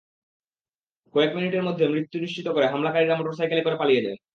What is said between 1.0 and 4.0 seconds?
কয়েক মিনিটের মধ্যে মৃত্যু নিশ্চিত করে হামলাকারীরা মোটরসাইকেলে করে